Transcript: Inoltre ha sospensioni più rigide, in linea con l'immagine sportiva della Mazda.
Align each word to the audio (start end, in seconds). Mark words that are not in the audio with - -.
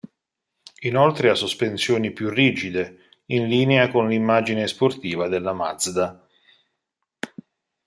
Inoltre 0.79 1.29
ha 1.29 1.35
sospensioni 1.35 2.09
più 2.09 2.29
rigide, 2.31 3.09
in 3.27 3.47
linea 3.47 3.87
con 3.89 4.07
l'immagine 4.07 4.65
sportiva 4.65 5.27
della 5.27 5.53
Mazda. 5.53 6.27